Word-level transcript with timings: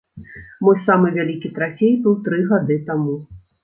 Мой 0.67 0.79
самы 0.85 1.13
вялікі 1.19 1.53
трафей 1.61 1.95
быў 2.09 2.19
тры 2.29 2.43
гады 2.53 2.85
таму. 2.93 3.25